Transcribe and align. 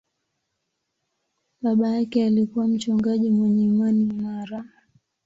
Baba 1.61 1.87
yake 1.89 2.25
alikuwa 2.25 2.67
mchungaji 2.67 3.29
mwenye 3.29 3.63
imani 3.63 4.03
imara. 4.03 4.65